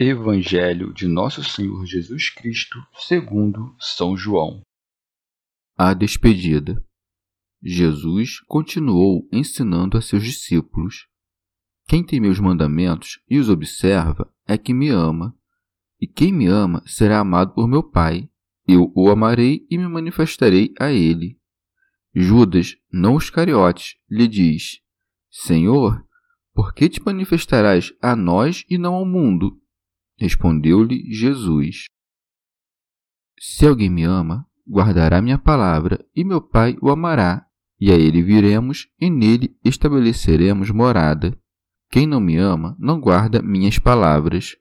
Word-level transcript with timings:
Evangelho 0.00 0.94
de 0.94 1.08
Nosso 1.08 1.42
Senhor 1.42 1.84
Jesus 1.84 2.30
Cristo, 2.30 2.78
segundo 3.00 3.74
São 3.80 4.16
João. 4.16 4.62
A 5.76 5.92
despedida. 5.92 6.80
Jesus 7.60 8.38
continuou 8.46 9.28
ensinando 9.32 9.98
a 9.98 10.00
seus 10.00 10.22
discípulos: 10.22 11.08
Quem 11.88 12.06
tem 12.06 12.20
meus 12.20 12.38
mandamentos 12.38 13.18
e 13.28 13.40
os 13.40 13.48
observa 13.48 14.32
é 14.46 14.56
que 14.56 14.72
me 14.72 14.88
ama, 14.88 15.36
e 16.00 16.06
quem 16.06 16.32
me 16.32 16.46
ama 16.46 16.80
será 16.86 17.18
amado 17.18 17.52
por 17.52 17.66
meu 17.66 17.82
Pai. 17.82 18.30
Eu 18.68 18.92
o 18.94 19.10
amarei 19.10 19.66
e 19.68 19.76
me 19.76 19.88
manifestarei 19.88 20.72
a 20.78 20.92
ele. 20.92 21.40
Judas, 22.14 22.76
não 22.92 23.16
os 23.16 23.30
cariotes, 23.30 23.96
lhe 24.08 24.28
diz: 24.28 24.78
Senhor, 25.28 26.06
por 26.54 26.72
que 26.72 26.88
te 26.88 27.04
manifestarás 27.04 27.92
a 28.00 28.14
nós 28.14 28.64
e 28.70 28.78
não 28.78 28.94
ao 28.94 29.04
mundo? 29.04 29.60
Respondeu-lhe 30.18 31.04
Jesus: 31.12 31.84
Se 33.38 33.64
alguém 33.64 33.88
me 33.88 34.02
ama, 34.02 34.44
guardará 34.68 35.22
minha 35.22 35.38
palavra, 35.38 36.04
e 36.14 36.24
meu 36.24 36.40
Pai 36.40 36.76
o 36.82 36.90
amará, 36.90 37.46
e 37.80 37.92
a 37.92 37.94
ele 37.94 38.20
viremos, 38.22 38.88
e 39.00 39.08
nele 39.08 39.56
estabeleceremos 39.64 40.70
morada. 40.70 41.38
Quem 41.88 42.06
não 42.06 42.20
me 42.20 42.36
ama, 42.36 42.76
não 42.78 43.00
guarda 43.00 43.40
minhas 43.40 43.78
palavras. 43.78 44.56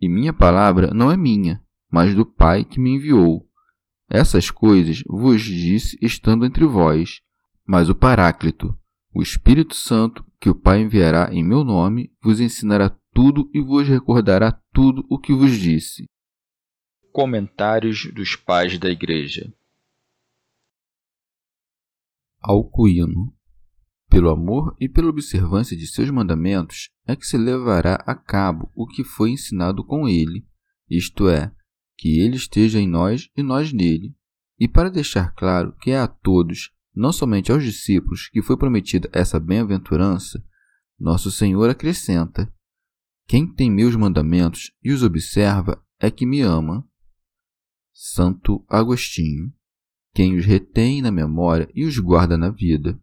E 0.00 0.08
minha 0.08 0.32
palavra 0.32 0.92
não 0.92 1.12
é 1.12 1.16
minha, 1.16 1.62
mas 1.90 2.14
do 2.14 2.24
Pai 2.26 2.64
que 2.64 2.80
me 2.80 2.94
enviou. 2.94 3.46
Essas 4.08 4.50
coisas 4.50 5.02
vos 5.06 5.42
disse 5.42 5.98
estando 6.00 6.44
entre 6.44 6.64
vós, 6.64 7.20
mas 7.66 7.88
o 7.88 7.94
Paráclito, 7.94 8.76
o 9.14 9.22
Espírito 9.22 9.74
Santo, 9.74 10.24
que 10.40 10.50
o 10.50 10.54
Pai 10.54 10.80
enviará 10.80 11.28
em 11.32 11.44
meu 11.44 11.62
nome, 11.62 12.10
vos 12.22 12.40
ensinará 12.40 12.90
tudo 13.14 13.48
e 13.54 13.60
vos 13.60 13.86
recordará 13.88 14.52
tudo 14.72 15.06
o 15.08 15.18
que 15.18 15.32
vos 15.32 15.52
disse. 15.52 16.04
Comentários 17.12 18.12
dos 18.12 18.34
Pais 18.34 18.76
da 18.76 18.90
Igreja 18.90 19.54
Alcuíno 22.42 23.32
Pelo 24.10 24.30
amor 24.30 24.76
e 24.80 24.88
pela 24.88 25.08
observância 25.10 25.76
de 25.76 25.86
seus 25.86 26.10
mandamentos 26.10 26.90
é 27.06 27.14
que 27.14 27.24
se 27.24 27.38
levará 27.38 27.94
a 28.04 28.16
cabo 28.16 28.70
o 28.74 28.86
que 28.86 29.04
foi 29.04 29.30
ensinado 29.30 29.84
com 29.84 30.08
ele, 30.08 30.44
isto 30.90 31.28
é, 31.28 31.52
que 31.96 32.20
ele 32.20 32.36
esteja 32.36 32.80
em 32.80 32.88
nós 32.88 33.30
e 33.36 33.42
nós 33.42 33.72
nele. 33.72 34.14
E 34.58 34.66
para 34.66 34.90
deixar 34.90 35.32
claro 35.34 35.72
que 35.76 35.92
é 35.92 35.98
a 35.98 36.08
todos, 36.08 36.72
não 36.94 37.12
somente 37.12 37.52
aos 37.52 37.62
discípulos, 37.62 38.28
que 38.28 38.42
foi 38.42 38.56
prometida 38.56 39.08
essa 39.12 39.38
bem-aventurança, 39.38 40.44
nosso 40.98 41.30
Senhor 41.30 41.68
acrescenta: 41.70 42.52
quem 43.26 43.50
tem 43.50 43.70
meus 43.70 43.96
mandamentos 43.96 44.70
e 44.82 44.92
os 44.92 45.02
observa 45.02 45.82
é 45.98 46.10
que 46.10 46.26
me 46.26 46.40
ama. 46.40 46.86
Santo 47.92 48.64
Agostinho. 48.68 49.52
Quem 50.14 50.36
os 50.36 50.44
retém 50.44 51.00
na 51.00 51.10
memória 51.10 51.68
e 51.74 51.84
os 51.84 51.98
guarda 51.98 52.36
na 52.36 52.50
vida. 52.50 53.00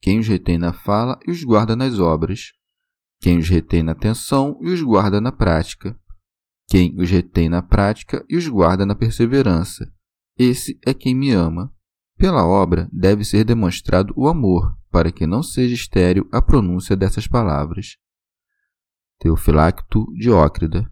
Quem 0.00 0.18
os 0.18 0.28
retém 0.28 0.58
na 0.58 0.72
fala 0.72 1.18
e 1.26 1.30
os 1.30 1.42
guarda 1.42 1.74
nas 1.74 1.98
obras. 1.98 2.52
Quem 3.20 3.38
os 3.38 3.48
retém 3.48 3.82
na 3.82 3.92
atenção 3.92 4.58
e 4.60 4.68
os 4.68 4.82
guarda 4.82 5.20
na 5.20 5.32
prática. 5.32 5.98
Quem 6.68 6.94
os 7.00 7.10
retém 7.10 7.48
na 7.48 7.62
prática 7.62 8.24
e 8.28 8.36
os 8.36 8.46
guarda 8.46 8.84
na 8.84 8.94
perseverança. 8.94 9.90
Esse 10.38 10.78
é 10.84 10.92
quem 10.92 11.14
me 11.14 11.30
ama. 11.30 11.74
Pela 12.16 12.46
obra 12.46 12.88
deve 12.92 13.24
ser 13.24 13.44
demonstrado 13.44 14.12
o 14.16 14.28
amor, 14.28 14.76
para 14.90 15.10
que 15.10 15.26
não 15.26 15.42
seja 15.42 15.74
estéril 15.74 16.28
a 16.30 16.40
pronúncia 16.42 16.94
dessas 16.94 17.26
palavras. 17.26 17.96
Teofilacto 19.18 20.06
Diócrida. 20.18 20.90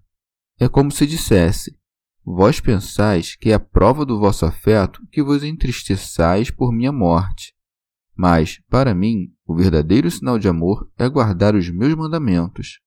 É 0.59 0.69
como 0.69 0.91
se 0.91 1.07
dissesse: 1.07 1.77
Vós 2.25 2.61
pensais 2.61 3.35
que 3.35 3.51
é 3.51 3.55
a 3.55 3.61
prova 3.61 4.07
do 4.07 4.19
vosso 4.19 4.47
afeto 4.47 5.05
que 5.11 5.23
vos 5.23 5.43
entristeçais 5.43 6.51
por 6.51 6.73
minha 6.73 6.93
morte. 6.93 7.55
Mas, 8.17 8.61
para 8.69 8.95
mim, 8.95 9.33
o 9.47 9.57
verdadeiro 9.57 10.11
sinal 10.11 10.39
de 10.39 10.49
amor 10.49 10.89
é 10.97 11.09
guardar 11.09 11.55
os 11.55 11.69
meus 11.71 11.95
mandamentos. 11.95 12.81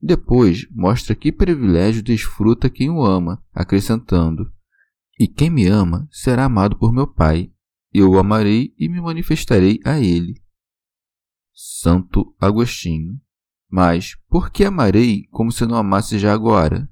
Depois, 0.00 0.66
mostra 0.70 1.14
que 1.14 1.32
privilégio 1.32 2.02
desfruta 2.02 2.70
quem 2.70 2.88
o 2.88 3.04
ama, 3.04 3.42
acrescentando: 3.52 4.50
E 5.18 5.26
quem 5.26 5.50
me 5.50 5.66
ama 5.66 6.08
será 6.10 6.44
amado 6.44 6.78
por 6.78 6.92
meu 6.92 7.06
Pai. 7.06 7.52
Eu 7.92 8.10
o 8.10 8.18
amarei 8.18 8.74
e 8.78 8.88
me 8.88 9.00
manifestarei 9.00 9.80
a 9.84 9.98
ele. 9.98 10.40
Santo 11.52 12.34
Agostinho 12.38 13.20
mas 13.70 14.16
por 14.28 14.50
que 14.50 14.64
amarei 14.64 15.24
como 15.30 15.52
se 15.52 15.66
não 15.66 15.76
amasse 15.76 16.18
já 16.18 16.32
agora? 16.32 16.88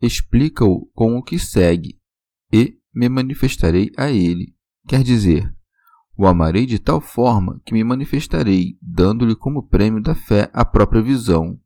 Explica-o 0.00 0.86
com 0.94 1.16
o 1.16 1.22
que 1.22 1.38
segue, 1.38 1.98
e 2.52 2.76
me 2.94 3.08
manifestarei 3.08 3.90
a 3.96 4.10
ele. 4.10 4.54
Quer 4.86 5.02
dizer, 5.02 5.54
o 6.16 6.26
amarei 6.26 6.66
de 6.66 6.78
tal 6.78 7.00
forma 7.00 7.60
que 7.64 7.72
me 7.72 7.82
manifestarei, 7.82 8.76
dando-lhe 8.82 9.34
como 9.34 9.66
prêmio 9.66 10.02
da 10.02 10.14
fé 10.14 10.50
a 10.52 10.64
própria 10.64 11.00
visão. 11.00 11.58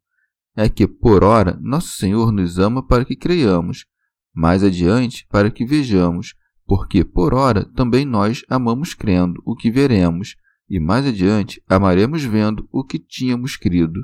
É 0.55 0.69
que, 0.69 0.87
por 0.87 1.25
ora, 1.25 1.59
nosso 1.61 1.89
Senhor 1.89 2.31
nos 2.31 2.59
ama 2.59 2.87
para 2.87 3.05
que 3.05 3.17
creiamos, 3.17 3.85
mais 4.33 4.63
adiante 4.63 5.27
para 5.29 5.51
que 5.51 5.65
vejamos, 5.65 6.35
porque, 6.65 7.05
por 7.05 7.35
ora, 7.35 7.65
também 7.65 8.05
nós 8.05 8.45
amamos 8.49 8.95
crendo 8.95 9.43
o 9.45 9.57
que 9.57 9.71
veremos, 9.71 10.37
e 10.69 10.79
mais 10.79 11.07
adiante 11.07 11.63
amaremos 11.69 12.23
vendo 12.23 12.69
o 12.71 12.85
que 12.85 12.99
tínhamos 12.99 13.57
crido 13.57 14.01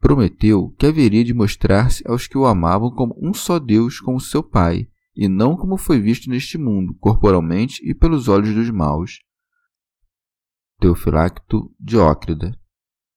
prometeu 0.00 0.74
que 0.78 0.86
haveria 0.86 1.22
de 1.22 1.34
mostrar-se 1.34 2.02
aos 2.08 2.26
que 2.26 2.38
o 2.38 2.46
amavam 2.46 2.90
como 2.90 3.14
um 3.20 3.32
só 3.34 3.58
Deus 3.58 4.00
como 4.00 4.18
seu 4.18 4.42
Pai, 4.42 4.88
e 5.14 5.28
não 5.28 5.56
como 5.56 5.76
foi 5.76 6.00
visto 6.00 6.30
neste 6.30 6.56
mundo, 6.56 6.94
corporalmente 6.98 7.80
e 7.88 7.94
pelos 7.94 8.26
olhos 8.26 8.54
dos 8.54 8.70
maus. 8.70 9.20
Teofilacto 10.80 11.70
Diócrida. 11.78 12.58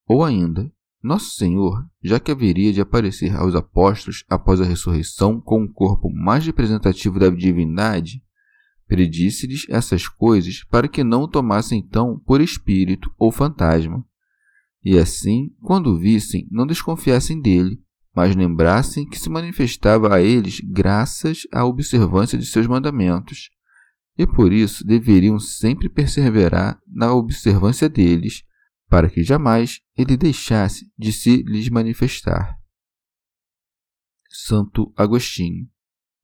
Ou 0.06 0.24
ainda, 0.24 0.69
Nosso 1.02 1.36
Senhor, 1.36 1.86
já 2.02 2.19
que 2.19 2.31
haveria 2.31 2.74
de 2.74 2.81
aparecer 2.81 3.34
aos 3.36 3.56
apóstolos 3.56 4.25
após 4.30 4.60
a 4.60 4.66
ressurreição 4.66 5.40
com 5.40 5.62
um 5.62 5.72
corpo 5.72 6.10
mais 6.10 6.46
representativo 6.46 7.19
da 7.19 7.30
divindade, 7.30 8.22
predisse-lhes 8.88 9.66
essas 9.69 10.07
coisas 10.07 10.63
para 10.66 10.88
que 10.88 11.04
não 11.04 11.24
o 11.24 11.28
tomassem 11.28 11.80
então 11.80 12.19
por 12.25 12.42
espírito 12.42 13.13
ou 13.18 13.31
fantasma, 13.31 14.06
e 14.83 14.97
assim, 14.97 15.50
quando 15.62 15.88
o 15.88 15.97
vissem, 15.97 16.47
não 16.51 16.68
desconfiassem 16.68 17.39
dele, 17.39 17.81
mas 18.15 18.35
lembrassem 18.35 19.07
que 19.07 19.18
se 19.18 19.30
manifestava 19.30 20.13
a 20.13 20.21
eles 20.21 20.59
graças 20.59 21.47
à 21.51 21.65
observância 21.65 22.38
de 22.38 22.45
seus 22.45 22.68
mandamentos, 22.68 23.50
e 24.18 24.27
por 24.27 24.51
isso 24.51 24.85
deveriam 24.85 25.39
sempre 25.39 25.89
perseverar 25.89 26.80
na 26.88 27.13
observância 27.13 27.89
deles, 27.89 28.44
para 28.88 29.09
que 29.09 29.24
jamais 29.24 29.80
ele 29.97 30.15
deixasse 30.15 30.91
de 30.97 31.12
se 31.12 31.38
lhes 31.44 31.69
manifestar. 31.69 32.59
Santo 34.30 34.94
Agostinho. 34.95 35.68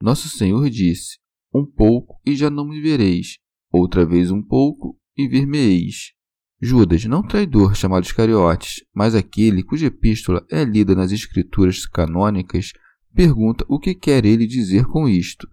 Nosso 0.02 0.30
Senhor 0.30 0.70
disse: 0.70 1.18
Um 1.54 1.66
pouco 1.66 2.20
e 2.26 2.36
já 2.36 2.50
não 2.50 2.68
me 2.68 2.80
vereis, 2.82 3.38
outra 3.72 4.06
vez 4.06 4.30
um 4.30 4.42
pouco 4.42 5.00
e 5.18 5.28
ver-me-eis. 5.28 6.14
Judas, 6.62 7.06
não 7.06 7.24
traidor 7.24 7.74
chamado 7.74 8.04
Iscariotes, 8.04 8.84
mas 8.94 9.16
aquele 9.16 9.64
cuja 9.64 9.88
epístola 9.88 10.46
é 10.52 10.64
lida 10.66 10.94
nas 10.94 11.12
escrituras 11.12 11.86
canônicas 11.86 12.74
pergunta 13.14 13.66
o 13.68 13.80
que 13.80 13.96
quer 13.96 14.26
ele 14.26 14.46
dizer 14.46 14.86
com 14.86 15.08
isto. 15.08 15.48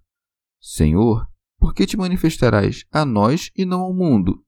Senhor, 0.61 1.29
por 1.59 1.75
que 1.75 1.87
te 1.87 1.97
manifestarás 1.97 2.85
a 2.91 3.05
nós 3.05 3.51
e 3.57 3.65
não 3.65 3.81
ao 3.83 3.95
mundo? 3.95 4.45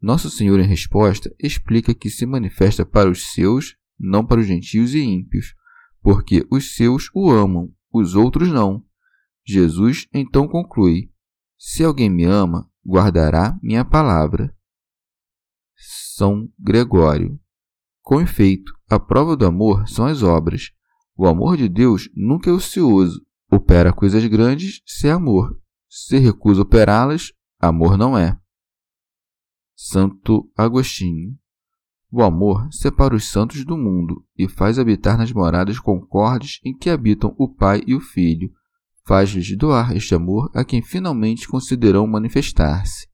Nosso 0.00 0.28
Senhor, 0.28 0.58
em 0.58 0.66
resposta, 0.66 1.32
explica 1.38 1.94
que 1.94 2.10
se 2.10 2.26
manifesta 2.26 2.84
para 2.84 3.08
os 3.08 3.32
seus, 3.32 3.76
não 3.98 4.26
para 4.26 4.40
os 4.40 4.46
gentios 4.46 4.94
e 4.94 5.00
ímpios, 5.00 5.54
porque 6.02 6.44
os 6.50 6.74
seus 6.74 7.08
o 7.14 7.30
amam, 7.30 7.72
os 7.92 8.16
outros 8.16 8.48
não. 8.48 8.84
Jesus 9.46 10.08
então 10.12 10.48
conclui: 10.48 11.10
Se 11.56 11.84
alguém 11.84 12.10
me 12.10 12.24
ama, 12.24 12.68
guardará 12.84 13.56
minha 13.62 13.84
palavra. 13.84 14.52
São 15.84 16.48
Gregório. 16.58 17.40
Com 18.00 18.20
efeito, 18.20 18.72
a 18.88 19.00
prova 19.00 19.36
do 19.36 19.44
amor 19.44 19.88
são 19.88 20.06
as 20.06 20.22
obras. 20.22 20.70
O 21.16 21.26
amor 21.26 21.56
de 21.56 21.68
Deus 21.68 22.08
nunca 22.14 22.50
é 22.50 22.52
ocioso. 22.52 23.20
Opera 23.50 23.92
coisas 23.92 24.24
grandes 24.26 24.80
se 24.86 25.08
é 25.08 25.10
amor. 25.10 25.58
Se 25.88 26.18
recusa 26.18 26.62
operá-las, 26.62 27.32
amor 27.58 27.98
não 27.98 28.16
é. 28.16 28.38
Santo 29.74 30.48
Agostinho. 30.56 31.36
O 32.10 32.22
amor 32.22 32.68
separa 32.70 33.16
os 33.16 33.24
santos 33.24 33.64
do 33.64 33.76
mundo 33.76 34.24
e 34.36 34.48
faz 34.48 34.78
habitar 34.78 35.18
nas 35.18 35.32
moradas 35.32 35.80
concordes 35.80 36.60
em 36.64 36.76
que 36.76 36.90
habitam 36.90 37.34
o 37.38 37.48
Pai 37.48 37.82
e 37.86 37.94
o 37.94 38.00
Filho. 38.00 38.52
Faz-lhes 39.04 39.56
doar 39.56 39.96
este 39.96 40.14
amor 40.14 40.50
a 40.54 40.64
quem 40.64 40.80
finalmente 40.80 41.48
considerou 41.48 42.06
manifestar-se. 42.06 43.11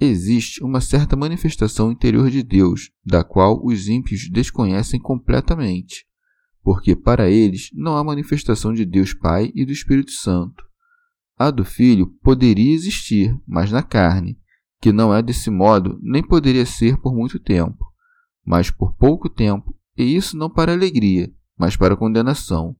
Existe 0.00 0.62
uma 0.62 0.80
certa 0.80 1.14
manifestação 1.14 1.92
interior 1.92 2.30
de 2.30 2.42
Deus, 2.42 2.90
da 3.04 3.22
qual 3.22 3.64
os 3.64 3.88
ímpios 3.88 4.28
desconhecem 4.28 5.00
completamente, 5.00 6.04
porque 6.62 6.96
para 6.96 7.30
eles 7.30 7.70
não 7.72 7.96
há 7.96 8.02
manifestação 8.02 8.72
de 8.72 8.84
Deus 8.84 9.14
Pai 9.14 9.52
e 9.54 9.64
do 9.64 9.72
Espírito 9.72 10.10
Santo. 10.10 10.64
A 11.38 11.50
do 11.50 11.64
Filho 11.64 12.08
poderia 12.22 12.74
existir, 12.74 13.36
mas 13.46 13.70
na 13.70 13.82
carne, 13.82 14.38
que 14.80 14.92
não 14.92 15.14
é 15.14 15.22
desse 15.22 15.50
modo, 15.50 15.98
nem 16.02 16.22
poderia 16.22 16.66
ser 16.66 17.00
por 17.00 17.14
muito 17.14 17.38
tempo, 17.38 17.84
mas 18.44 18.70
por 18.70 18.94
pouco 18.96 19.28
tempo, 19.28 19.76
e 19.96 20.16
isso 20.16 20.36
não 20.36 20.50
para 20.50 20.72
alegria, 20.72 21.32
mas 21.56 21.76
para 21.76 21.96
condenação, 21.96 22.76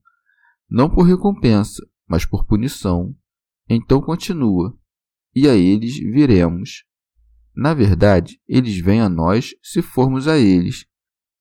não 0.69 0.89
por 0.89 1.03
recompensa, 1.03 1.81
mas 2.07 2.25
por 2.25 2.45
punição. 2.45 3.15
Então 3.69 4.01
continua: 4.01 4.77
E 5.33 5.47
a 5.47 5.55
eles 5.55 5.97
viremos. 5.97 6.83
Na 7.55 7.73
verdade, 7.73 8.39
eles 8.47 8.77
vêm 8.77 8.99
a 9.01 9.07
nós 9.07 9.55
se 9.63 9.81
formos 9.81 10.27
a 10.27 10.37
eles. 10.37 10.85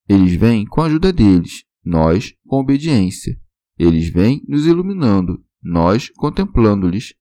Eles 0.08 0.34
vêm 0.34 0.64
com 0.64 0.80
a 0.80 0.86
ajuda 0.86 1.12
deles, 1.12 1.64
nós 1.84 2.34
com 2.46 2.60
obediência. 2.60 3.38
Eles 3.78 4.08
vêm 4.08 4.44
nos 4.46 4.66
iluminando, 4.66 5.42
nós 5.62 6.10
contemplando-lhes. 6.10 7.14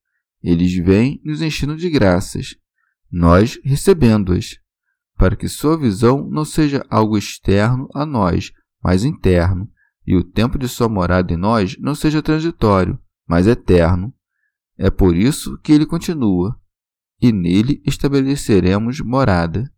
Eles 0.43 0.73
vêm 0.75 1.21
nos 1.23 1.41
enchendo 1.41 1.75
de 1.75 1.89
graças, 1.89 2.57
nós 3.09 3.59
recebendo-as, 3.63 4.57
para 5.15 5.35
que 5.35 5.47
sua 5.47 5.77
visão 5.77 6.27
não 6.29 6.43
seja 6.43 6.85
algo 6.89 7.17
externo 7.17 7.87
a 7.95 8.05
nós, 8.05 8.51
mas 8.83 9.05
interno, 9.05 9.69
e 10.05 10.17
o 10.17 10.23
tempo 10.23 10.57
de 10.57 10.67
sua 10.67 10.89
morada 10.89 11.33
em 11.33 11.37
nós 11.37 11.77
não 11.79 11.95
seja 11.95 12.21
transitório, 12.21 12.99
mas 13.25 13.47
eterno. 13.47 14.13
É 14.77 14.89
por 14.89 15.15
isso 15.15 15.57
que 15.59 15.71
ele 15.71 15.85
continua, 15.85 16.59
e 17.23 17.31
nele 17.31 17.81
estabeleceremos 17.85 18.99
morada. 18.99 19.73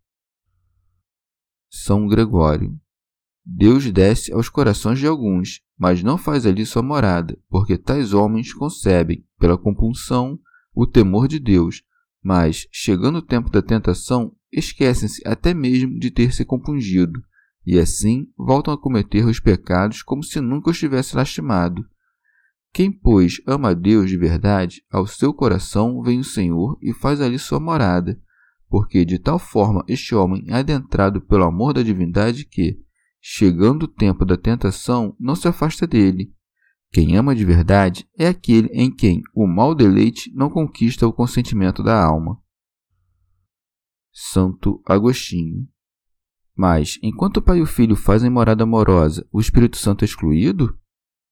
São 1.69 2.07
Gregório. 2.07 2.75
Deus 3.45 3.91
desce 3.91 4.33
aos 4.33 4.49
corações 4.49 4.97
de 4.97 5.05
alguns, 5.05 5.61
mas 5.77 6.01
não 6.01 6.17
faz 6.17 6.47
ali 6.47 6.65
sua 6.65 6.81
morada, 6.81 7.37
porque 7.47 7.77
tais 7.77 8.13
homens 8.13 8.51
concebem, 8.51 9.23
pela 9.37 9.59
compulsão, 9.59 10.39
o 10.73 10.87
temor 10.87 11.27
de 11.27 11.37
Deus, 11.37 11.83
mas, 12.23 12.67
chegando 12.71 13.19
o 13.19 13.21
tempo 13.21 13.51
da 13.51 13.61
tentação, 13.61 14.35
esquecem-se 14.51 15.21
até 15.23 15.53
mesmo 15.53 15.99
de 15.99 16.09
ter 16.09 16.33
se 16.33 16.43
compungido, 16.43 17.23
e 17.63 17.77
assim 17.77 18.25
voltam 18.35 18.73
a 18.73 18.81
cometer 18.81 19.23
os 19.23 19.39
pecados 19.39 20.01
como 20.01 20.23
se 20.23 20.41
nunca 20.41 20.71
os 20.71 20.79
tivesse 20.79 21.15
lastimado. 21.15 21.87
Quem, 22.75 22.91
pois, 22.91 23.35
ama 23.47 23.69
a 23.69 23.73
Deus 23.73 24.09
de 24.09 24.17
verdade, 24.17 24.83
ao 24.91 25.07
seu 25.07 25.33
coração 25.33 26.01
vem 26.01 26.19
o 26.19 26.25
Senhor 26.25 26.77
e 26.81 26.91
faz 26.91 27.21
ali 27.21 27.39
sua 27.39 27.57
morada, 27.57 28.21
porque 28.67 29.05
de 29.05 29.17
tal 29.17 29.39
forma 29.39 29.81
este 29.87 30.13
homem 30.13 30.43
é 30.49 30.55
adentrado 30.55 31.21
pelo 31.21 31.45
amor 31.45 31.71
da 31.71 31.81
divindade 31.81 32.43
que, 32.43 32.77
chegando 33.21 33.83
o 33.83 33.87
tempo 33.87 34.25
da 34.25 34.35
tentação, 34.35 35.15
não 35.17 35.37
se 35.37 35.47
afasta 35.47 35.87
dele. 35.87 36.33
Quem 36.91 37.15
ama 37.15 37.33
de 37.33 37.45
verdade 37.45 38.05
é 38.19 38.27
aquele 38.27 38.67
em 38.73 38.93
quem 38.93 39.21
o 39.33 39.47
mau 39.47 39.73
deleite 39.73 40.29
não 40.35 40.49
conquista 40.49 41.07
o 41.07 41.13
consentimento 41.13 41.81
da 41.81 41.97
alma. 41.97 42.37
Santo 44.11 44.83
Agostinho. 44.85 45.65
Mas, 46.53 46.99
enquanto 47.01 47.37
o 47.37 47.41
pai 47.41 47.59
e 47.59 47.61
o 47.61 47.65
filho 47.65 47.95
fazem 47.95 48.29
morada 48.29 48.65
amorosa, 48.65 49.25
o 49.31 49.39
Espírito 49.39 49.77
Santo 49.77 50.03
é 50.03 50.05
excluído? 50.05 50.77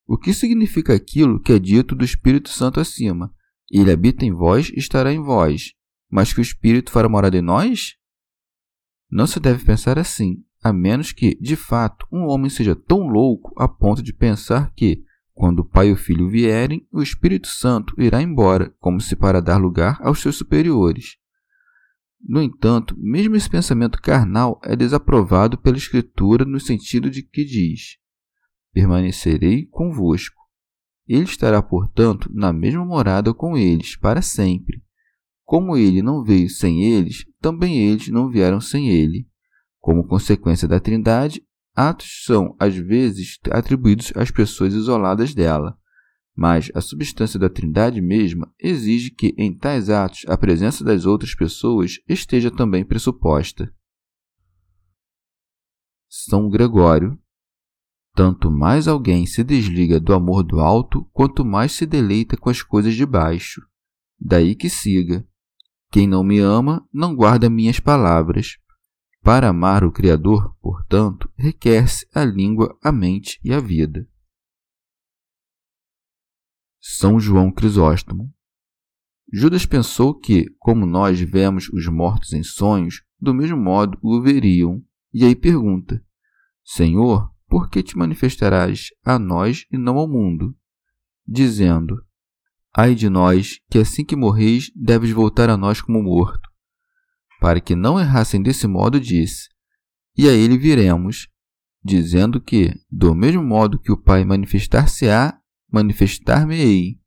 O 0.06 0.18
que 0.18 0.34
significa 0.34 0.94
aquilo 0.94 1.40
que 1.40 1.52
é 1.52 1.58
dito 1.58 1.94
do 1.94 2.04
Espírito 2.04 2.50
Santo 2.50 2.78
acima? 2.78 3.32
Ele 3.70 3.90
habita 3.90 4.24
em 4.24 4.32
vós 4.32 4.68
e 4.68 4.78
estará 4.78 5.12
em 5.12 5.22
vós, 5.22 5.72
mas 6.10 6.32
que 6.32 6.40
o 6.40 6.42
Espírito 6.42 6.90
fará 6.90 7.08
morada 7.08 7.36
em 7.38 7.42
nós? 7.42 7.96
Não 9.10 9.26
se 9.26 9.40
deve 9.40 9.64
pensar 9.64 9.98
assim, 9.98 10.44
a 10.62 10.72
menos 10.72 11.10
que, 11.10 11.36
de 11.40 11.56
fato, 11.56 12.06
um 12.12 12.26
homem 12.26 12.50
seja 12.50 12.76
tão 12.76 13.06
louco 13.06 13.54
a 13.56 13.66
ponto 13.66 14.02
de 14.02 14.12
pensar 14.12 14.72
que, 14.74 15.02
quando 15.32 15.60
o 15.60 15.64
Pai 15.64 15.88
e 15.88 15.92
o 15.92 15.96
Filho 15.96 16.28
vierem, 16.28 16.86
o 16.92 17.02
Espírito 17.02 17.48
Santo 17.48 17.94
irá 17.98 18.20
embora, 18.20 18.74
como 18.78 19.00
se 19.00 19.16
para 19.16 19.40
dar 19.40 19.56
lugar 19.56 19.98
aos 20.02 20.20
seus 20.20 20.36
superiores. 20.36 21.16
No 22.20 22.42
entanto, 22.42 22.94
mesmo 22.98 23.36
esse 23.36 23.48
pensamento 23.48 24.00
carnal 24.00 24.60
é 24.64 24.76
desaprovado 24.76 25.58
pela 25.58 25.76
Escritura 25.76 26.44
no 26.44 26.60
sentido 26.60 27.10
de 27.10 27.22
que 27.22 27.44
diz: 27.44 27.98
Permanecerei 28.74 29.66
convosco. 29.66 30.42
Ele 31.06 31.24
estará, 31.24 31.62
portanto, 31.62 32.30
na 32.30 32.52
mesma 32.52 32.84
morada 32.84 33.32
com 33.32 33.56
eles 33.56 33.96
para 33.96 34.20
sempre. 34.20 34.82
Como 35.44 35.76
ele 35.76 36.02
não 36.02 36.22
veio 36.22 36.50
sem 36.50 36.82
eles, 36.82 37.24
também 37.40 37.78
eles 37.78 38.08
não 38.08 38.28
vieram 38.28 38.60
sem 38.60 38.90
ele. 38.90 39.28
Como 39.78 40.06
consequência 40.06 40.66
da 40.66 40.80
Trindade, 40.80 41.42
atos 41.74 42.24
são 42.24 42.56
às 42.58 42.74
vezes 42.74 43.38
atribuídos 43.50 44.12
às 44.16 44.30
pessoas 44.30 44.74
isoladas 44.74 45.34
dela, 45.34 45.78
mas 46.34 46.70
a 46.74 46.80
substância 46.80 47.38
da 47.38 47.48
Trindade 47.48 48.00
mesma 48.00 48.52
exige 48.58 49.10
que 49.10 49.34
em 49.38 49.56
tais 49.56 49.88
atos 49.88 50.24
a 50.26 50.36
presença 50.36 50.82
das 50.82 51.06
outras 51.06 51.34
pessoas 51.34 52.00
esteja 52.08 52.50
também 52.50 52.84
pressuposta. 52.84 53.72
São 56.08 56.48
Gregório. 56.48 57.18
Tanto 58.14 58.50
mais 58.50 58.86
alguém 58.86 59.26
se 59.26 59.42
desliga 59.42 59.98
do 59.98 60.14
amor 60.14 60.44
do 60.44 60.60
alto, 60.60 61.04
quanto 61.12 61.44
mais 61.44 61.72
se 61.72 61.84
deleita 61.84 62.36
com 62.36 62.48
as 62.48 62.62
coisas 62.62 62.94
de 62.94 63.04
baixo. 63.04 63.60
Daí 64.18 64.54
que 64.54 64.70
siga: 64.70 65.26
Quem 65.90 66.06
não 66.06 66.22
me 66.22 66.38
ama, 66.38 66.86
não 66.92 67.14
guarda 67.14 67.50
minhas 67.50 67.80
palavras. 67.80 68.56
Para 69.20 69.48
amar 69.48 69.82
o 69.82 69.90
Criador, 69.90 70.54
portanto, 70.60 71.28
requer-se 71.36 72.06
a 72.14 72.24
língua, 72.24 72.78
a 72.82 72.92
mente 72.92 73.40
e 73.42 73.52
a 73.52 73.58
vida. 73.58 74.06
São 76.78 77.18
João 77.18 77.50
Crisóstomo 77.50 78.32
Judas 79.32 79.66
pensou 79.66 80.14
que, 80.14 80.48
como 80.60 80.86
nós 80.86 81.18
vemos 81.18 81.68
os 81.70 81.88
mortos 81.88 82.32
em 82.32 82.44
sonhos, 82.44 83.02
do 83.18 83.34
mesmo 83.34 83.56
modo 83.56 83.98
o 84.00 84.22
veriam, 84.22 84.80
e 85.12 85.24
aí 85.24 85.34
pergunta: 85.34 86.00
Senhor, 86.62 87.33
por 87.54 87.70
que 87.70 87.84
te 87.84 87.96
manifestarás 87.96 88.88
a 89.04 89.16
nós 89.16 89.64
e 89.70 89.78
não 89.78 89.96
ao 89.96 90.08
mundo? 90.08 90.56
Dizendo: 91.24 92.04
Ai 92.76 92.96
de 92.96 93.08
nós, 93.08 93.60
que 93.70 93.78
assim 93.78 94.04
que 94.04 94.16
morreis, 94.16 94.72
deves 94.74 95.12
voltar 95.12 95.48
a 95.48 95.56
nós 95.56 95.80
como 95.80 96.02
morto 96.02 96.52
para 97.40 97.60
que 97.60 97.76
não 97.76 98.00
errassem 98.00 98.42
desse 98.42 98.66
modo, 98.66 98.98
disse: 98.98 99.50
E 100.18 100.28
a 100.28 100.32
ele 100.32 100.58
viremos, 100.58 101.28
dizendo 101.80 102.40
que, 102.40 102.74
do 102.90 103.14
mesmo 103.14 103.44
modo 103.44 103.78
que 103.78 103.92
o 103.92 103.96
Pai 103.96 104.24
manifestar-se-á, 104.24 105.38
manifestar-me-ei. 105.70 106.98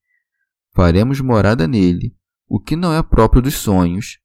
Faremos 0.73 1.19
morada 1.19 1.67
nele, 1.67 2.15
o 2.47 2.57
que 2.57 2.77
não 2.77 2.93
é 2.93 3.03
próprio 3.03 3.41
dos 3.41 3.55
sonhos. 3.55 4.17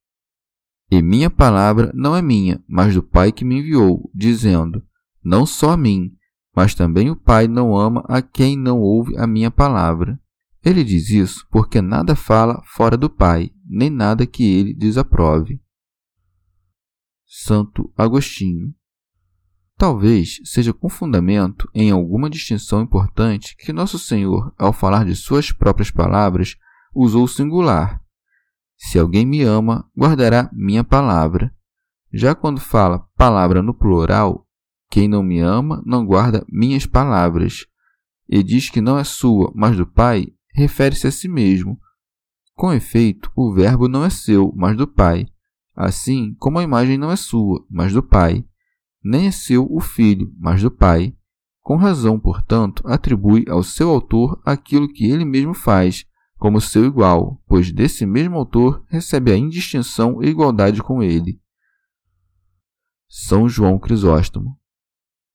E 0.89 1.01
minha 1.01 1.29
palavra 1.29 1.91
não 1.93 2.15
é 2.15 2.21
minha, 2.21 2.63
mas 2.65 2.93
do 2.93 3.03
Pai 3.03 3.33
que 3.33 3.43
me 3.43 3.57
enviou, 3.57 4.09
dizendo: 4.15 4.81
Não 5.23 5.45
só 5.45 5.71
a 5.71 5.77
mim, 5.77 6.15
mas 6.55 6.75
também 6.75 7.09
o 7.09 7.15
Pai 7.15 7.47
não 7.47 7.75
ama 7.77 8.03
a 8.07 8.21
quem 8.21 8.57
não 8.57 8.79
ouve 8.79 9.17
a 9.17 9.25
minha 9.25 9.49
palavra. 9.49 10.19
Ele 10.63 10.83
diz 10.83 11.09
isso 11.09 11.47
porque 11.49 11.81
nada 11.81 12.15
fala 12.15 12.61
fora 12.65 12.95
do 12.95 13.09
Pai, 13.09 13.51
nem 13.65 13.89
nada 13.89 14.25
que 14.25 14.43
ele 14.43 14.73
desaprove. 14.73 15.61
Santo 17.25 17.91
Agostinho. 17.97 18.73
Talvez 19.75 20.39
seja 20.45 20.71
com 20.71 20.87
fundamento 20.87 21.67
em 21.73 21.89
alguma 21.89 22.29
distinção 22.29 22.81
importante 22.81 23.55
que 23.57 23.73
Nosso 23.73 23.97
Senhor, 23.97 24.53
ao 24.57 24.71
falar 24.71 25.03
de 25.03 25.15
suas 25.15 25.51
próprias 25.51 25.89
palavras, 25.89 26.55
usou 26.93 27.23
o 27.23 27.27
singular. 27.27 27.99
Se 28.77 28.99
alguém 28.99 29.25
me 29.25 29.41
ama, 29.41 29.89
guardará 29.97 30.49
minha 30.53 30.83
palavra. 30.83 31.53
Já 32.13 32.35
quando 32.35 32.61
fala 32.61 33.07
palavra 33.17 33.63
no 33.63 33.73
plural, 33.73 34.47
quem 34.93 35.07
não 35.07 35.23
me 35.23 35.39
ama 35.39 35.81
não 35.87 36.05
guarda 36.05 36.45
minhas 36.47 36.85
palavras. 36.85 37.65
E 38.29 38.43
diz 38.43 38.69
que 38.69 38.79
não 38.79 38.95
é 38.99 39.03
sua, 39.03 39.51
mas 39.55 39.75
do 39.75 39.87
Pai, 39.87 40.27
refere-se 40.53 41.07
a 41.07 41.11
si 41.11 41.27
mesmo. 41.27 41.79
Com 42.53 42.71
efeito, 42.71 43.31
o 43.35 43.51
Verbo 43.51 43.87
não 43.87 44.05
é 44.05 44.11
seu, 44.11 44.53
mas 44.55 44.77
do 44.77 44.87
Pai, 44.87 45.25
assim 45.75 46.35
como 46.35 46.59
a 46.59 46.63
imagem 46.63 46.95
não 46.99 47.11
é 47.11 47.15
sua, 47.15 47.65
mas 47.71 47.91
do 47.91 48.03
Pai 48.03 48.45
nem 49.03 49.25
é 49.25 49.31
seu 49.31 49.67
o 49.67 49.79
filho, 49.79 50.31
mas 50.37 50.61
do 50.61 50.69
Pai. 50.69 51.17
Com 51.63 51.75
razão, 51.75 52.19
portanto, 52.19 52.83
atribui 52.85 53.45
ao 53.49 53.63
seu 53.63 53.89
autor 53.89 54.39
aquilo 54.45 54.87
que 54.87 55.09
ele 55.09 55.25
mesmo 55.25 55.55
faz, 55.55 56.05
como 56.37 56.61
seu 56.61 56.85
igual, 56.85 57.41
pois 57.47 57.71
desse 57.71 58.05
mesmo 58.05 58.37
autor 58.37 58.85
recebe 58.89 59.31
a 59.31 59.37
indistinção 59.37 60.21
e 60.21 60.27
igualdade 60.27 60.83
com 60.83 61.01
ele. 61.01 61.41
São 63.09 63.49
João 63.49 63.79
Crisóstomo. 63.79 64.61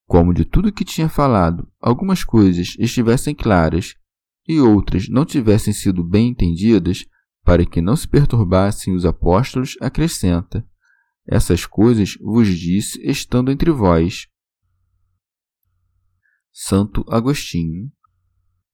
Como 0.09 0.33
de 0.33 0.47
tudo 0.47 0.73
que 0.73 0.87
tinha 0.87 1.07
falado, 1.07 1.71
algumas 1.79 2.25
coisas 2.25 2.75
estivessem 2.79 3.35
claras 3.35 3.95
e 4.49 4.59
outras 4.59 5.07
não 5.07 5.27
tivessem 5.27 5.75
sido 5.75 6.03
bem 6.03 6.29
entendidas, 6.29 7.05
para 7.45 7.67
que 7.67 7.83
não 7.83 7.95
se 7.95 8.09
perturbassem 8.09 8.95
os 8.95 9.05
apóstolos, 9.05 9.77
acrescenta: 9.83 10.67
essas 11.27 11.67
coisas 11.67 12.17
vos 12.23 12.49
disse 12.49 12.99
estando 13.07 13.53
entre 13.53 13.71
vós. 13.71 14.27
Santo 16.50 17.05
Agostinho. 17.11 17.93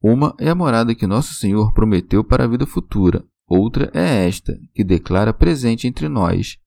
Uma 0.01 0.37
é 0.39 0.51
a 0.51 0.55
morada 0.55 0.95
que 0.95 1.07
Nosso 1.07 1.35
Senhor 1.35 1.73
prometeu 1.73 2.23
para 2.23 2.45
a 2.45 2.49
vida 2.49 2.65
futura, 2.65 3.27
outra 3.45 3.91
é 3.93 4.29
esta, 4.29 4.57
que 4.73 4.85
declara 4.85 5.35
presente 5.35 5.89
entre 5.89 6.09
nós. 6.09 6.59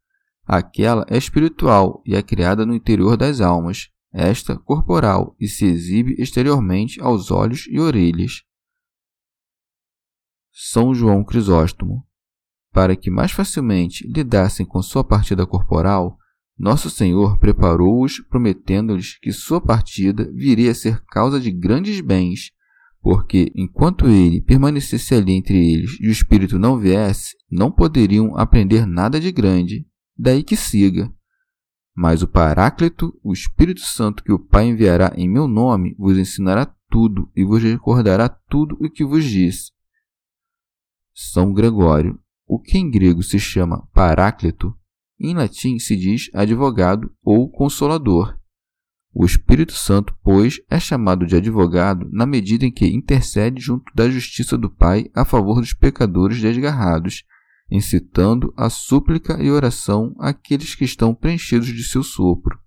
Aquela 0.45 1.05
é 1.09 1.17
espiritual 1.17 2.01
e 2.05 2.15
é 2.15 2.21
criada 2.21 2.65
no 2.65 2.75
interior 2.75 3.15
das 3.15 3.39
almas, 3.39 3.89
esta 4.11 4.57
corporal 4.57 5.35
e 5.39 5.47
se 5.47 5.65
exibe 5.65 6.15
exteriormente 6.17 6.99
aos 7.01 7.31
olhos 7.31 7.67
e 7.69 7.79
orelhas. 7.79 8.43
São 10.51 10.93
João 10.93 11.23
Crisóstomo 11.23 12.07
para 12.77 12.95
que 12.95 13.09
mais 13.09 13.31
facilmente 13.31 14.07
lidassem 14.07 14.63
com 14.63 14.83
sua 14.83 15.03
partida 15.03 15.47
corporal, 15.47 16.15
nosso 16.55 16.91
Senhor 16.91 17.39
preparou-os, 17.39 18.19
prometendo-lhes 18.29 19.17
que 19.19 19.31
sua 19.31 19.59
partida 19.59 20.31
viria 20.31 20.69
a 20.69 20.75
ser 20.75 21.03
causa 21.05 21.39
de 21.39 21.51
grandes 21.51 21.99
bens, 22.01 22.51
porque, 23.01 23.51
enquanto 23.55 24.05
ele 24.07 24.41
permanecesse 24.41 25.15
ali 25.15 25.33
entre 25.33 25.57
eles 25.57 25.97
e 25.99 26.07
o 26.07 26.11
Espírito 26.11 26.59
não 26.59 26.77
viesse, 26.77 27.35
não 27.49 27.71
poderiam 27.71 28.37
aprender 28.37 28.85
nada 28.85 29.19
de 29.19 29.31
grande. 29.31 29.87
Daí 30.15 30.43
que 30.43 30.55
siga. 30.55 31.11
Mas 31.99 32.21
o 32.21 32.27
Paráclito, 32.27 33.19
o 33.23 33.33
Espírito 33.33 33.81
Santo 33.81 34.23
que 34.23 34.31
o 34.31 34.37
Pai 34.37 34.67
enviará 34.67 35.11
em 35.15 35.27
meu 35.27 35.47
nome, 35.47 35.95
vos 35.97 36.15
ensinará 36.15 36.71
tudo 36.87 37.27
e 37.35 37.43
vos 37.43 37.63
recordará 37.63 38.29
tudo 38.29 38.77
o 38.79 38.87
que 38.87 39.03
vos 39.03 39.25
disse. 39.25 39.71
São 41.11 41.51
Gregório, 41.51 42.19
o 42.45 42.59
que 42.59 42.77
em 42.77 42.91
grego 42.91 43.23
se 43.23 43.39
chama 43.39 43.87
Paráclito, 43.93 44.77
em 45.19 45.33
latim 45.33 45.79
se 45.79 45.95
diz 45.95 46.29
advogado 46.35 47.11
ou 47.23 47.49
consolador. 47.49 48.37
O 49.11 49.25
Espírito 49.25 49.73
Santo, 49.73 50.15
pois, 50.21 50.61
é 50.69 50.79
chamado 50.79 51.25
de 51.25 51.35
advogado 51.35 52.07
na 52.11 52.27
medida 52.27 52.63
em 52.63 52.71
que 52.71 52.85
intercede 52.85 53.59
junto 53.59 53.91
da 53.95 54.07
justiça 54.07 54.55
do 54.55 54.69
Pai 54.69 55.09
a 55.15 55.25
favor 55.25 55.61
dos 55.61 55.73
pecadores 55.73 56.39
desgarrados, 56.39 57.23
incitando 57.69 58.53
a 58.55 58.69
súplica 58.69 59.41
e 59.41 59.51
oração 59.51 60.15
àqueles 60.19 60.75
que 60.75 60.85
estão 60.85 61.13
preenchidos 61.13 61.67
de 61.67 61.83
seu 61.83 62.03
sopro. 62.03 62.57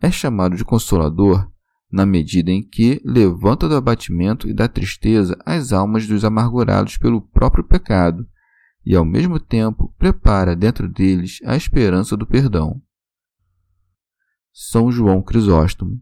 É 0.00 0.10
chamado 0.10 0.56
de 0.56 0.64
consolador 0.64 1.50
na 1.90 2.04
medida 2.04 2.50
em 2.50 2.62
que 2.62 3.00
levanta 3.04 3.68
do 3.68 3.76
abatimento 3.76 4.48
e 4.48 4.52
da 4.52 4.68
tristeza 4.68 5.38
as 5.46 5.72
almas 5.72 6.06
dos 6.06 6.24
amargurados 6.24 6.98
pelo 6.98 7.20
próprio 7.20 7.64
pecado 7.64 8.26
e, 8.84 8.94
ao 8.94 9.04
mesmo 9.04 9.38
tempo, 9.38 9.94
prepara 9.98 10.54
dentro 10.54 10.88
deles 10.88 11.38
a 11.44 11.56
esperança 11.56 12.16
do 12.16 12.26
perdão. 12.26 12.82
São 14.52 14.90
João 14.90 15.22
Crisóstomo. 15.22 16.00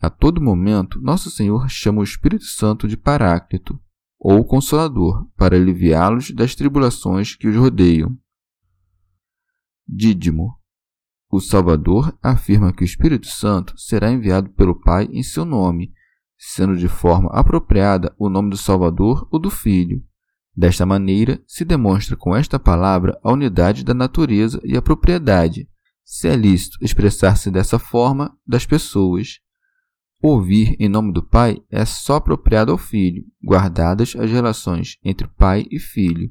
A 0.00 0.10
todo 0.10 0.40
momento, 0.40 1.00
Nosso 1.00 1.30
Senhor 1.30 1.68
chama 1.70 2.00
o 2.00 2.04
Espírito 2.04 2.44
Santo 2.44 2.88
de 2.88 2.96
Paráclito, 2.96 3.80
ou 4.24 4.44
Consolador, 4.44 5.26
para 5.36 5.56
aliviá-los 5.56 6.30
das 6.30 6.54
tribulações 6.54 7.34
que 7.34 7.48
os 7.48 7.56
rodeiam. 7.56 8.16
Dídimo. 9.86 10.56
O 11.28 11.40
Salvador 11.40 12.16
afirma 12.22 12.72
que 12.72 12.84
o 12.84 12.84
Espírito 12.84 13.26
Santo 13.26 13.74
será 13.76 14.12
enviado 14.12 14.50
pelo 14.50 14.78
Pai 14.80 15.08
em 15.10 15.22
seu 15.22 15.44
nome, 15.44 15.92
sendo 16.38 16.76
de 16.76 16.88
forma 16.88 17.30
apropriada 17.32 18.14
o 18.18 18.28
nome 18.28 18.50
do 18.50 18.56
Salvador 18.56 19.26
ou 19.32 19.40
do 19.40 19.50
Filho, 19.50 20.04
Desta 20.54 20.84
maneira, 20.84 21.42
se 21.46 21.64
demonstra 21.64 22.14
com 22.14 22.36
esta 22.36 22.58
palavra 22.58 23.18
a 23.22 23.32
unidade 23.32 23.82
da 23.82 23.94
natureza 23.94 24.60
e 24.64 24.76
a 24.76 24.82
propriedade, 24.82 25.66
se 26.04 26.28
é 26.28 26.36
lícito 26.36 26.76
expressar-se 26.82 27.50
dessa 27.50 27.78
forma, 27.78 28.36
das 28.46 28.66
pessoas. 28.66 29.40
Ouvir 30.22 30.76
em 30.78 30.88
nome 30.88 31.12
do 31.12 31.20
Pai 31.20 31.60
é 31.68 31.84
só 31.84 32.14
apropriado 32.14 32.70
ao 32.70 32.78
Filho, 32.78 33.24
guardadas 33.44 34.14
as 34.16 34.30
relações 34.30 34.96
entre 35.02 35.26
Pai 35.26 35.66
e 35.68 35.80
Filho, 35.80 36.30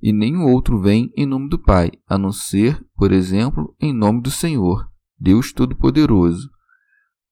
e 0.00 0.12
nenhum 0.12 0.44
outro 0.44 0.80
vem 0.80 1.12
em 1.16 1.26
nome 1.26 1.48
do 1.48 1.58
Pai, 1.58 1.90
a 2.06 2.16
não 2.16 2.30
ser, 2.30 2.80
por 2.96 3.10
exemplo, 3.10 3.74
em 3.80 3.92
nome 3.92 4.22
do 4.22 4.30
Senhor, 4.30 4.88
Deus 5.18 5.52
Todo-Poderoso. 5.52 6.48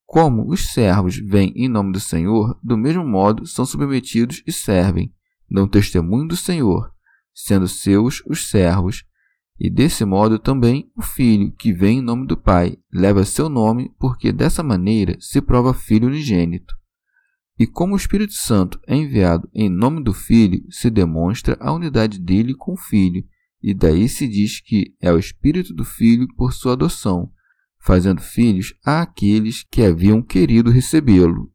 Como 0.04 0.50
os 0.50 0.72
servos 0.72 1.16
vêm 1.16 1.52
em 1.54 1.68
nome 1.68 1.92
do 1.92 2.00
Senhor, 2.00 2.58
do 2.60 2.76
mesmo 2.76 3.06
modo 3.06 3.46
são 3.46 3.64
submetidos 3.64 4.42
e 4.44 4.50
servem 4.50 5.14
dão 5.48 5.68
testemunho 5.68 6.26
do 6.26 6.36
Senhor, 6.36 6.92
sendo 7.32 7.68
seus 7.68 8.20
os 8.26 8.48
servos, 8.48 9.04
e 9.60 9.68
desse 9.68 10.06
modo 10.06 10.38
também 10.38 10.90
o 10.96 11.02
filho, 11.02 11.52
que 11.52 11.70
vem 11.70 11.98
em 11.98 12.02
nome 12.02 12.26
do 12.26 12.34
Pai, 12.34 12.78
leva 12.90 13.26
seu 13.26 13.50
nome, 13.50 13.94
porque 13.98 14.32
dessa 14.32 14.62
maneira 14.62 15.18
se 15.20 15.42
prova 15.42 15.74
filho 15.74 16.08
unigênito. 16.08 16.74
E 17.58 17.66
como 17.66 17.92
o 17.92 17.96
Espírito 17.96 18.32
Santo 18.32 18.80
é 18.86 18.96
enviado 18.96 19.46
em 19.52 19.68
nome 19.68 20.02
do 20.02 20.14
Filho, 20.14 20.64
se 20.70 20.88
demonstra 20.88 21.58
a 21.60 21.70
unidade 21.74 22.18
dele 22.18 22.54
com 22.54 22.72
o 22.72 22.78
Filho, 22.78 23.22
e 23.62 23.74
daí 23.74 24.08
se 24.08 24.26
diz 24.26 24.62
que 24.62 24.96
é 24.98 25.12
o 25.12 25.18
Espírito 25.18 25.74
do 25.74 25.84
Filho 25.84 26.26
por 26.36 26.54
sua 26.54 26.72
adoção, 26.72 27.30
fazendo 27.78 28.22
filhos 28.22 28.72
àqueles 28.82 29.62
que 29.70 29.82
haviam 29.82 30.22
querido 30.22 30.70
recebê-lo. 30.70 31.52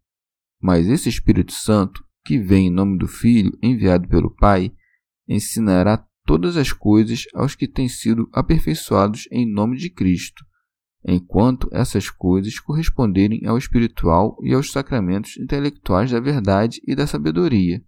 Mas 0.61 0.87
esse 0.87 1.09
Espírito 1.09 1.53
Santo 1.53 2.05
que 2.23 2.37
vem 2.37 2.67
em 2.67 2.71
nome 2.71 2.99
do 2.99 3.07
Filho, 3.07 3.57
enviado 3.63 4.07
pelo 4.07 4.29
Pai, 4.29 4.71
ensinará 5.27 6.05
todas 6.25 6.57
as 6.57 6.71
coisas 6.71 7.23
aos 7.33 7.55
que 7.55 7.67
têm 7.67 7.87
sido 7.87 8.29
aperfeiçoados 8.33 9.27
em 9.31 9.49
nome 9.49 9.77
de 9.77 9.89
Cristo, 9.89 10.43
enquanto 11.05 11.69
essas 11.71 12.09
coisas 12.09 12.59
corresponderem 12.59 13.45
ao 13.45 13.57
espiritual 13.57 14.37
e 14.43 14.53
aos 14.53 14.71
sacramentos 14.71 15.37
intelectuais 15.37 16.11
da 16.11 16.19
verdade 16.19 16.81
e 16.87 16.95
da 16.95 17.05
sabedoria. 17.05 17.83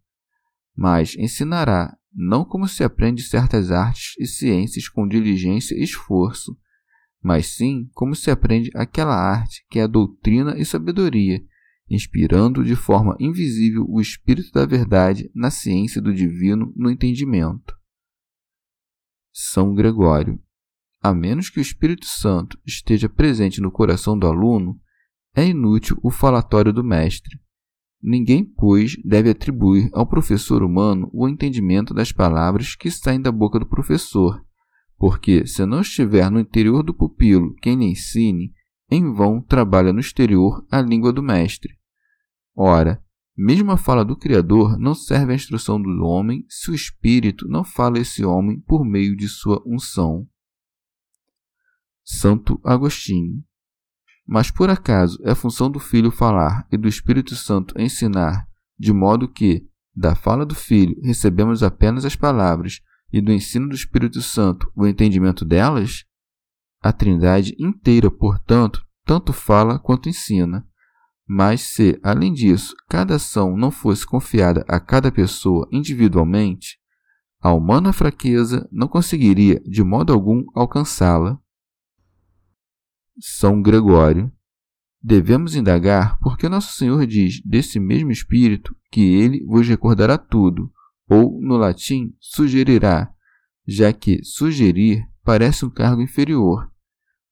Mas 0.75 1.15
ensinará 1.17 1.97
não 2.13 2.45
como 2.45 2.67
se 2.67 2.83
aprende 2.83 3.23
certas 3.23 3.71
artes 3.71 4.13
e 4.19 4.27
ciências 4.27 4.87
com 4.87 5.07
diligência 5.07 5.75
e 5.75 5.83
esforço, 5.83 6.55
mas 7.21 7.47
sim 7.55 7.89
como 7.93 8.15
se 8.15 8.29
aprende 8.29 8.69
aquela 8.75 9.15
arte 9.15 9.65
que 9.69 9.79
é 9.79 9.83
a 9.83 9.87
doutrina 9.87 10.57
e 10.57 10.63
sabedoria 10.63 11.41
inspirando 11.89 12.63
de 12.63 12.75
forma 12.75 13.15
invisível 13.19 13.85
o 13.87 14.01
Espírito 14.01 14.51
da 14.51 14.65
Verdade 14.65 15.31
na 15.33 15.49
ciência 15.49 16.01
do 16.01 16.13
divino 16.13 16.73
no 16.75 16.91
entendimento. 16.91 17.76
São 19.39 19.75
Gregório. 19.75 20.41
A 20.99 21.13
menos 21.13 21.47
que 21.47 21.59
o 21.59 21.61
Espírito 21.61 22.07
Santo 22.07 22.57
esteja 22.65 23.07
presente 23.07 23.61
no 23.61 23.69
coração 23.69 24.17
do 24.17 24.25
aluno, 24.25 24.81
é 25.35 25.45
inútil 25.45 25.95
o 26.01 26.09
falatório 26.09 26.73
do 26.73 26.83
mestre. 26.83 27.39
Ninguém, 28.01 28.43
pois, 28.43 28.95
deve 29.05 29.29
atribuir 29.29 29.91
ao 29.93 30.07
professor 30.07 30.63
humano 30.63 31.07
o 31.13 31.29
entendimento 31.29 31.93
das 31.93 32.11
palavras 32.11 32.73
que 32.73 32.89
saem 32.89 33.21
da 33.21 33.31
boca 33.31 33.59
do 33.59 33.67
professor, 33.67 34.43
porque, 34.97 35.45
se 35.45 35.63
não 35.67 35.81
estiver 35.81 36.31
no 36.31 36.39
interior 36.39 36.81
do 36.81 36.91
pupilo 36.91 37.53
quem 37.61 37.77
lhe 37.77 37.85
ensine, 37.85 38.51
em 38.89 39.13
vão 39.13 39.39
trabalha 39.39 39.93
no 39.93 39.99
exterior 39.99 40.65
a 40.71 40.81
língua 40.81 41.13
do 41.13 41.21
mestre. 41.21 41.77
Ora, 42.55 43.03
mesmo 43.37 43.71
a 43.71 43.77
fala 43.77 44.03
do 44.03 44.17
Criador 44.17 44.79
não 44.79 44.95
serve 44.95 45.31
à 45.31 45.35
instrução 45.35 45.79
do 45.79 45.89
homem 46.03 46.43
se 46.49 46.71
o 46.71 46.73
Espírito 46.73 47.47
não 47.47 47.63
fala 47.63 47.99
esse 47.99 48.25
homem 48.25 48.59
por 48.61 48.83
meio 48.83 49.15
de 49.15 49.27
sua 49.27 49.61
unção. 49.63 50.27
Santo 52.03 52.59
Agostinho. 52.63 53.43
Mas 54.25 54.49
por 54.49 54.69
acaso 54.69 55.19
é 55.23 55.35
função 55.35 55.69
do 55.69 55.79
Filho 55.79 56.09
falar 56.09 56.67
e 56.71 56.77
do 56.77 56.87
Espírito 56.87 57.35
Santo 57.35 57.79
ensinar, 57.79 58.47
de 58.77 58.91
modo 58.91 59.27
que, 59.27 59.67
da 59.95 60.15
fala 60.15 60.45
do 60.45 60.55
Filho, 60.55 60.99
recebemos 61.03 61.61
apenas 61.61 62.05
as 62.05 62.15
palavras 62.15 62.81
e 63.11 63.21
do 63.21 63.31
ensino 63.31 63.69
do 63.69 63.75
Espírito 63.75 64.21
Santo 64.21 64.71
o 64.75 64.87
entendimento 64.87 65.45
delas? 65.45 66.05
A 66.81 66.91
Trindade 66.91 67.55
inteira, 67.59 68.09
portanto, 68.09 68.85
tanto 69.05 69.31
fala 69.31 69.79
quanto 69.79 70.09
ensina. 70.09 70.67
Mas 71.27 71.61
se, 71.61 71.99
além 72.01 72.31
disso, 72.31 72.73
cada 72.87 73.15
ação 73.15 73.57
não 73.57 73.69
fosse 73.69 74.05
confiada 74.05 74.63
a 74.67 74.79
cada 74.79 75.11
pessoa 75.11 75.67
individualmente, 75.71 76.79
a 77.39 77.53
humana 77.53 77.91
fraqueza 77.91 78.67
não 78.71 78.87
conseguiria 78.87 79.61
de 79.65 79.83
modo 79.83 80.13
algum 80.13 80.45
alcançá-la. 80.55 81.37
São 83.19 83.61
Gregório. 83.61 84.31
Devemos 85.01 85.55
indagar 85.55 86.17
porque 86.19 86.49
Nosso 86.49 86.75
Senhor 86.75 87.05
diz 87.05 87.41
desse 87.45 87.79
mesmo 87.79 88.11
Espírito 88.11 88.75
que 88.91 89.01
ele 89.01 89.45
vos 89.45 89.67
recordará 89.67 90.17
tudo, 90.17 90.71
ou, 91.09 91.39
no 91.41 91.55
latim, 91.55 92.13
sugerirá, 92.19 93.09
já 93.65 93.93
que 93.93 94.23
sugerir 94.23 95.05
parece 95.23 95.65
um 95.65 95.69
cargo 95.69 96.01
inferior. 96.01 96.69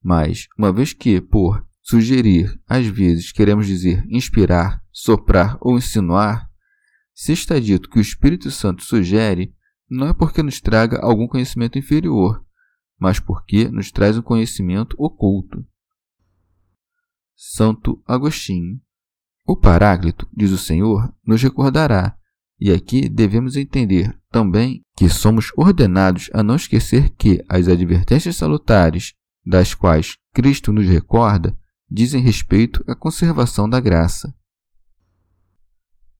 Mas, 0.02 0.48
uma 0.58 0.72
vez 0.72 0.94
que, 0.94 1.20
por 1.20 1.66
sugerir, 1.86 2.60
às 2.68 2.88
vezes 2.88 3.32
queremos 3.32 3.68
dizer 3.68 4.04
inspirar, 4.10 4.82
soprar 4.92 5.56
ou 5.62 5.78
insinuar, 5.78 6.50
se 7.14 7.32
está 7.32 7.60
dito 7.60 7.88
que 7.88 8.00
o 8.00 8.02
Espírito 8.02 8.50
Santo 8.50 8.84
sugere, 8.84 9.54
não 9.88 10.08
é 10.08 10.14
porque 10.14 10.42
nos 10.42 10.60
traga 10.60 11.00
algum 11.00 11.28
conhecimento 11.28 11.78
inferior, 11.78 12.44
mas 13.00 13.20
porque 13.20 13.70
nos 13.70 13.92
traz 13.92 14.18
um 14.18 14.22
conhecimento 14.24 14.96
oculto. 14.98 15.64
Santo 17.36 18.02
Agostinho. 18.08 18.82
O 19.46 19.56
Paráclito, 19.56 20.28
diz 20.36 20.50
o 20.50 20.58
Senhor, 20.58 21.14
nos 21.24 21.42
recordará, 21.44 22.18
e 22.60 22.72
aqui 22.72 23.08
devemos 23.08 23.56
entender 23.56 24.18
também 24.32 24.84
que 24.98 25.08
somos 25.08 25.52
ordenados 25.56 26.32
a 26.34 26.42
não 26.42 26.56
esquecer 26.56 27.12
que 27.12 27.46
as 27.48 27.68
advertências 27.68 28.38
salutares, 28.38 29.14
das 29.46 29.76
quais 29.76 30.18
Cristo 30.34 30.74
nos 30.74 30.88
recorda, 30.88 31.56
dizem 31.90 32.22
respeito 32.22 32.84
à 32.88 32.96
conservação 32.96 33.70
da 33.70 33.80
graça. 33.80 34.34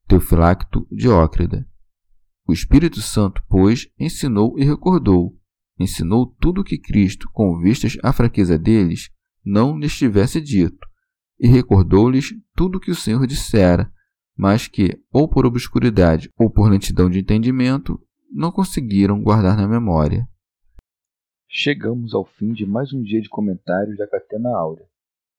Teofilacto 0.08 0.88
Diócrida. 0.92 1.68
O 2.48 2.54
Espírito 2.54 3.02
Santo, 3.02 3.44
pois, 3.50 3.88
ensinou 4.00 4.58
e 4.60 4.64
recordou, 4.64 5.36
ensinou 5.80 6.28
tudo 6.40 6.62
o 6.62 6.64
que 6.64 6.78
Cristo, 6.78 7.28
com 7.34 7.60
vistas 7.60 7.98
à 8.04 8.14
fraqueza 8.14 8.58
deles, 8.58 9.10
não 9.44 9.78
lhes 9.78 9.98
tivesse 9.98 10.40
dito, 10.40 10.88
e 11.40 11.48
recordou-lhes 11.48 12.34
tudo 12.56 12.78
o 12.78 12.80
que 12.80 12.92
o 12.92 12.96
Senhor 12.96 13.26
dissera, 13.26 13.92
mas 14.38 14.68
que, 14.68 15.02
ou 15.12 15.28
por 15.28 15.46
obscuridade 15.46 16.32
ou 16.38 16.50
por 16.52 16.70
lentidão 16.70 17.10
de 17.10 17.20
entendimento, 17.20 18.00
não 18.32 18.52
conseguiram 18.52 19.22
guardar 19.22 19.58
na 19.58 19.68
memória. 19.68 20.28
Chegamos 21.48 22.14
ao 22.14 22.26
fim 22.26 22.52
de 22.54 22.66
mais 22.66 22.94
um 22.94 23.02
dia 23.02 23.22
de 23.22 23.30
comentários 23.30 23.98
da 23.98 24.08
Catena 24.08 24.50
Áurea. 24.50 24.86